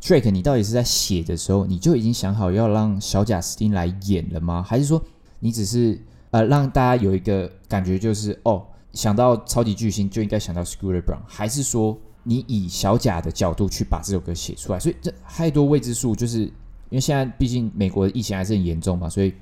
[0.00, 4.64] Drake，你到底是在写的时候，你就已经想好要让小贾斯汀来演了吗？
[4.66, 5.02] 还是说
[5.40, 8.64] 你只是呃让大家有一个感觉，就是哦，
[8.94, 14.80] 想到超级巨星就应该想到 Scooter Brown，还是说你以小贾的角度去把这首歌写出来？
[14.80, 16.50] 所以这太多未知数，就是
[16.92, 19.34] 因为现在毕竟美国的疫情还是很严重嘛，所以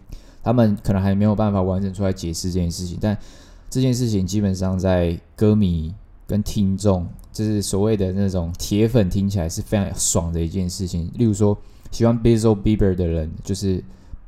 [0.42, 2.96] 他们可能还没有办法完整出来解释这件事情。
[3.00, 3.14] 但
[3.68, 5.94] 这件事情基本上在歌迷
[6.26, 7.06] 跟听众。
[7.32, 11.08] 就是所谓的那种铁粉，听起来是非常爽的一件事情。
[11.14, 11.56] 例如说，
[11.92, 13.82] 喜欢 b i z z l Bieber 的人，就是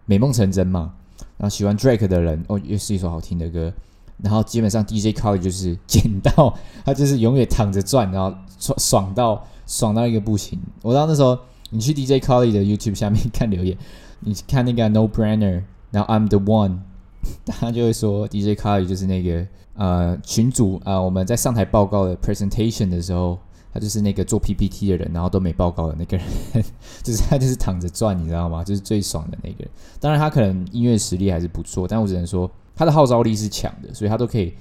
[0.07, 0.95] 美梦成真嘛。
[1.37, 3.73] 然后喜欢 Drake 的人，哦，又是一首好听的歌。
[4.19, 10.57] 然后基本上 DJ Khaled 就是 捡到，他就是永远躺着赚，然后爽爽到爽到一个不行。
[10.83, 11.37] 我到那时候
[11.73, 13.77] 你去 DJ Khaled 的 YouTube 下面看留言，
[14.21, 16.79] 你看那个 No Brainer，然后 I'm the One，
[17.45, 19.45] 他就会说 DJ Khaled 就是那个。
[19.75, 23.39] 呃，群主啊、呃，我们在上台报告的 presentation 的时候，
[23.73, 26.27] 他就是那个做 PPT 的人，然后都没报告的那个人，
[27.03, 28.63] 就是他就是躺着赚，你知道吗？
[28.63, 29.69] 就是最爽的那个人。
[29.99, 34.53] 当然，他可能音乐实力还是不错，但我只能说他的号召力是强的，所以他都可以，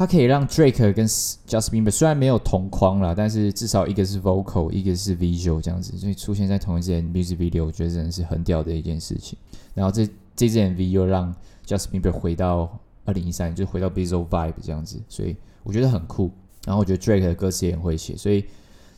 [0.00, 9.38] 他可以让 Drake 跟 Justin Bieber 虽然没有同框啦，但是至少一个是 vocal，一个是 visual 这样子，所以出现在同一支 music video，我觉得真的是很屌的一件事情。
[9.74, 11.34] 然后这这支 MV 又让
[11.66, 12.80] Justin Bieber 回到。
[13.06, 15.34] 二零一三就回到 Bizzle Vibe 这样子，所以
[15.64, 16.30] 我觉得很酷。
[16.64, 18.44] 然后我觉得 Drake 的歌词也很会写，所以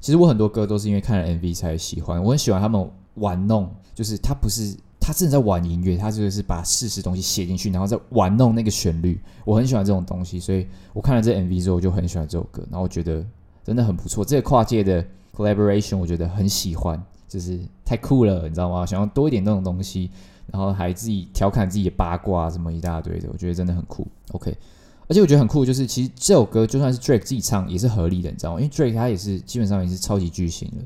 [0.00, 2.22] 其实我很多歌都是因为看了 MV 才喜欢。
[2.22, 9.20] 我很喜欢他们玩弄，就是他不是他真的在玩音乐，他就是把事实东西写进去，然后再玩弄那个旋律。
[9.44, 12.62] 我很喜欢这种东西，所以我看了这 MV 之后，我就很喜欢这首歌。
[12.70, 13.26] 然后我觉得
[13.64, 18.86] 真的很不错，这个跨界的 collaboration 我觉得很喜欢，就是太酷了，你知道吗？
[18.86, 20.08] 想要多一点那种东西。
[20.50, 24.06] 然后还自己调侃自己的八卦什么一大堆的，我觉得真的很酷。
[24.32, 24.54] OK，
[25.08, 28.60] 而且我觉得很酷，就是其实这首歌就算是 Drake 自己唱也是合理的，你知道吗？
[28.60, 30.84] 因为 Drake 他也是基本上也是超级巨星了。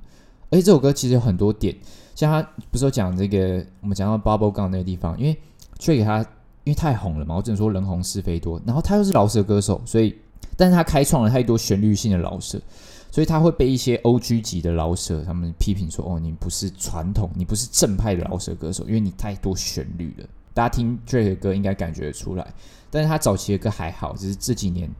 [0.50, 1.74] 而且这首歌其实有很多点，
[2.16, 5.38] 像他不是说讲这个，我们讲到 Bubble Gum 那个地方，因为
[5.78, 6.18] Drake 他
[6.64, 8.60] 因为太红了嘛，我只能说人红是非多。
[8.66, 10.16] 然后他又是饶舌歌手，所以
[10.56, 12.60] 但是他开创了太多旋律性的饶舌。
[13.08, 22.46] 所以他会被一些 OG 级的饶舌他们批评说：“哦，你不是传统，你不是正派的饶舌歌手，因为你太多旋律了。”大家听 Drake 的歌应该感觉出来，
[22.90, 24.90] 但是他早期的歌还好，只是这几年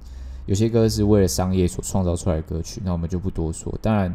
[0.46, 3.76] 有些歌是为了商业所创造出来的歌曲，那我们就不多说。
[3.82, 4.14] 当然，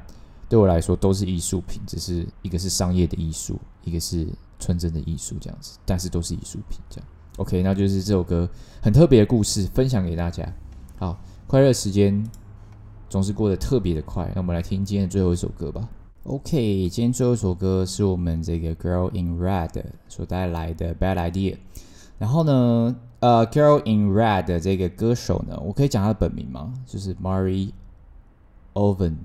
[0.52, 4.28] 对我来说都是艺术品，只是一个是商业的艺术，一个是
[4.60, 7.08] 纯真的艺术这样子，但是都是艺术品这样。
[7.38, 8.50] OK，那就是这首歌
[8.82, 10.46] 很特别的故事，分享给大家。
[10.98, 12.22] 好，快乐时间。
[13.10, 15.88] 总是过得特别的快，那我们来听今天的最后一首歌吧。
[16.24, 21.58] OK，今天最后一首歌是我们这个 Girl in Red 所带来的 Bad Idea。
[22.18, 26.74] 然后呢，呃，Girl in Red 这个歌手呢，我可以讲他的本名吗？
[26.86, 27.72] 就是 Marie
[28.74, 29.16] Ovan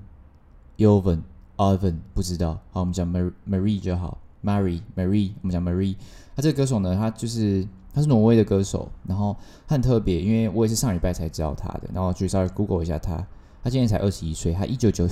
[0.77, 1.21] Mari
[1.57, 2.59] Oven，Yovan，Oven，不知道。
[2.71, 5.95] 好，我们讲 Marie Marie 就好 Marie，Marie，我们讲 Marie。
[6.35, 9.35] 他这个歌手呢，他就是他是挪威的歌手，然后
[9.67, 13.25] 他很特别，因为我也是上礼拜才知道他的，然后去稍微 Google 一下他。
[13.63, 15.07] 他今年才二十一岁，他一九九，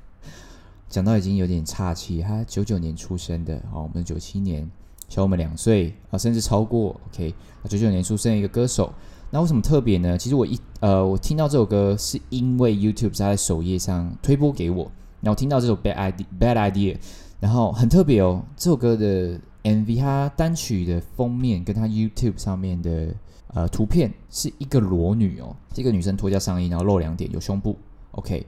[0.88, 2.20] 讲到已经有点岔气。
[2.20, 4.68] 他九九年出生的，哦，我们九七年，
[5.08, 7.00] 小我们两岁啊，甚至超过。
[7.10, 7.32] OK，
[7.68, 8.92] 九九年出生一个歌手，
[9.30, 10.18] 那为什么特别呢？
[10.18, 14.90] 其实我一呃，我听到这首歌是因为 YouTube 在首页上推播给我，
[15.20, 16.96] 然后听到这首 Bad Idea Bad Idea，
[17.40, 23.14] 然后很特别哦，这首歌的 MV，它单曲的封面跟它 YouTube 上面的。
[23.52, 27.76] 呃，图片是一个裸女哦，这个女生脱掉上衣，然后露两点，有胸部。
[28.12, 28.46] OK，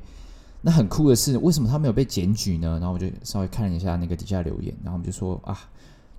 [0.61, 2.79] 那很酷的是，为什么她没有被检举呢？
[2.79, 5.59] 然后我就稍微看了一下那个底下留言，然后我们就说啊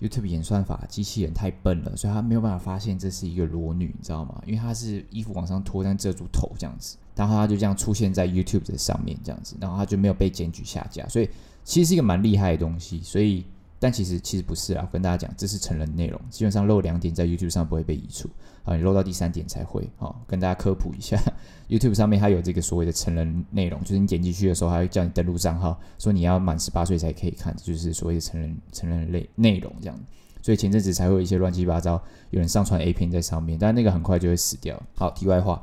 [0.04, 4.44] ，YouTube 演算法机器人太笨了，所以他没有办法发现这是一个裸女，你知道吗？
[4.46, 11.30] 因为她是衣服往上脱，但遮住头这样子，然后她就这样出现在 YouTube 的上面这样子，然后她就没有被检举下架，所以
[11.64, 13.46] 其实是一个蛮厉害的东西，所以。
[13.84, 18.30] 但其实其实不是啊，跟大家讲，这是成人内容，基本上漏两点在 YouTube 上不会被移除
[18.64, 19.86] 啊，你漏到第三点才会。
[19.98, 21.22] 好、跟大家科普一下
[21.68, 30.00] ，YouTube 上面它有这个所谓的成人内容，就是你点进去的时候，它会叫你登录账号，说你要满十八岁才可以看，就是所谓的成人成人类内容这样。
[30.42, 34.82] 所以前阵子才会有一些乱七八糟有人上传 A 片在上面，但那个很快就会死掉。
[34.96, 35.62] 好，题外话。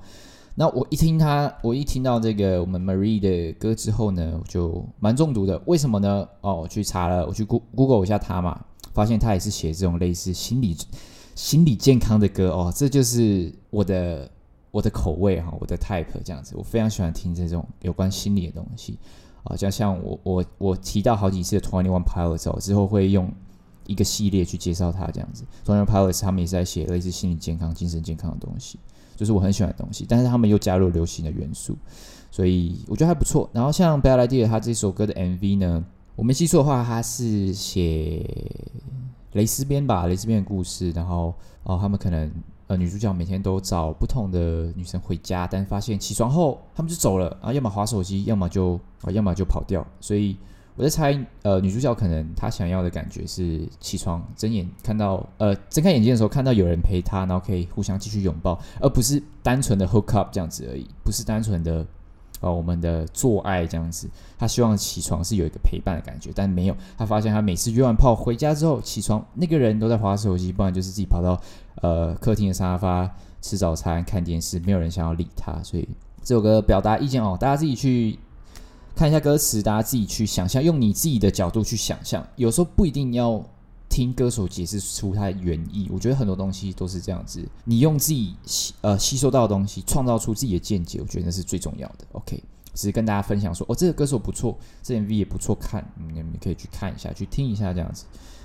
[0.57, 5.57] 那我一听他，我一听到这个我们 Marie 的歌之后呢，就蛮中毒的。
[5.67, 6.29] 为什么呢？
[6.42, 8.61] 哦，我去查了，我去 Google 一下他嘛，
[8.92, 10.77] 发现他也是写这种类似心理
[11.35, 12.71] 心理健康的歌哦。
[12.75, 14.31] 这就是我的
[14.71, 16.55] 我的口味哈，我的 type 这样子。
[16.57, 18.98] 我非常喜欢听这种有关心理的东西
[19.44, 23.33] 啊，就像我我我提到好几次的 Twenty One Pilots 之后会用
[23.87, 25.44] 一个系列去介绍他这样子。
[25.65, 28.79] Twenty One Pilots 他们也是在写类似心理健康、精神健康的东西。
[29.21, 31.77] 就是我很喜欢的东西，但是他们又加入流行的元素，
[32.31, 33.46] 所以我觉得还不错。
[33.52, 35.85] 然后像 Bad Idea 他这首歌的 MV 呢，
[36.16, 38.25] 我没记错的话，他是写
[39.33, 40.90] 蕾丝边吧，蕾丝边的故事。
[40.92, 42.33] 然后哦，他们可能
[42.68, 49.87] 呃女主角每天都找不同的女生回家，但发现起床后他们就走了啊，要么滑手机，要么就啊，要么就跑掉。
[50.00, 50.35] 所以
[50.77, 61.87] 我在猜，呃，女主角可能她想要的感觉是起床睁眼看到呃睁开眼睛的时候看到有人陪她，然后可以互相继续拥抱，而不是单纯的 hook up 这样子而已，不是单纯的。
[62.42, 64.08] 哦，我们的做爱这样子，
[64.38, 66.77] 她希望起床是有一个陪伴的感觉，但没有。
[66.96, 71.38] 她发现她每次约完炮回家之后起床，那个人都在划手机，不然就是自己跑到
[71.83, 75.62] 呃客厅的沙发吃早餐、看电视，没有人想要理她。
[75.62, 75.87] 所以
[76.23, 78.18] 这首歌表达意见哦，大家自己去
[79.01, 82.23] 看一下歌词，大家自己去想象，用你自己的角度去想象。
[82.37, 83.42] 有时候不一定要。
[83.88, 87.44] 听歌手解释出他的原意，我觉得很多东西都是这样子。
[87.65, 92.07] 你用自己吸呃吸收到的东西，创造出自己的见解，我觉得那是最重要的。
[92.13, 92.40] OK，
[92.73, 98.05] 只是跟大家分享说，哦，这个歌手不错，这 MV 也不错看，你们可以去看一下，去听一下，这样子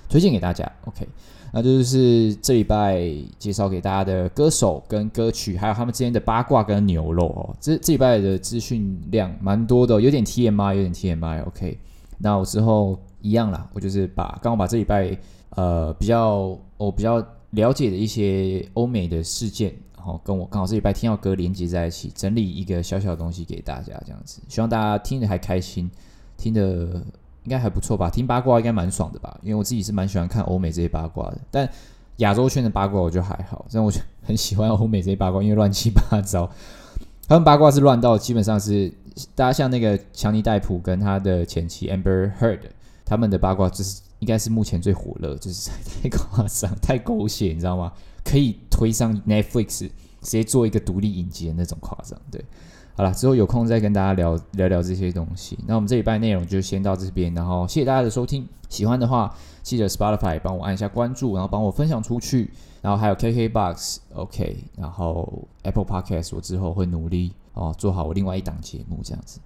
[0.09, 0.69] 推荐给大家。
[0.85, 1.07] OK，
[1.55, 7.55] 那就是这礼拜介绍给大家的歌手跟歌曲，还有他们之间的八卦跟牛肉哦。
[7.61, 11.45] 这这礼拜的资讯量蛮多的，有点 TMI，有点 TMI。
[11.45, 11.79] OK，
[12.17, 15.17] 那我之后一样啦，我就是把刚好把这礼拜。
[15.51, 25.89] 呃，比较我比较了解的一些欧美的事件，然后跟我刚好这礼拜听到歌连接在一起，整理一个小小的东西给大家，这样子，希望大家听得还开心，
[26.35, 27.01] 听得
[27.45, 28.09] 应该还不错吧？
[28.09, 29.39] 听八卦应该蛮爽的吧？
[29.41, 31.69] 因为我自己是蛮喜欢看欧美这些八卦的，但
[32.17, 36.51] 亚洲圈的八卦我就还好，但我就很喜欢欧美这些八卦，因为乱七八糟，
[37.27, 38.93] 他们八卦是乱到基本上是
[39.33, 42.59] 大家像那个强尼戴普跟他的前妻 Amber Heard，
[43.05, 44.01] 他们的八卦就是。
[44.19, 45.69] 应该是目前最火热，就是
[46.01, 47.91] 太夸张、太狗血，你知道吗？
[48.23, 49.91] 可以推上 Netflix，直
[50.21, 52.19] 接做一个独立影集的那种夸张。
[52.31, 52.43] 对，
[52.95, 55.59] 好了，之后有空再跟大家聊聊聊这些东西。
[55.67, 58.47] 那我们这礼拜内容就先到这边，然后谢谢大家的收听。
[58.69, 62.49] 喜欢的话，记得 Spotify 帮我按一下关注，然后帮我分享出去。
[62.81, 69.39] 然后还有 KKBOX，OK，然后 Apple Podcast，我之后会努力哦，做好我另外一档节目这样子。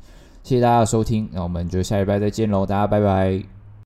[0.43, 3.58] 谢谢大家的收听，那我们就下礼拜再见喽，大家拜拜。